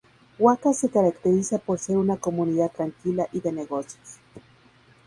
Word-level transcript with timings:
Huacas 0.39 0.79
se 0.79 0.89
caracteriza 0.89 1.59
por 1.59 1.77
ser 1.77 1.95
una 1.97 2.17
comunidad 2.17 2.71
tranquila, 2.71 3.27
y 3.31 3.39
de 3.41 3.51
negocios. 3.51 4.15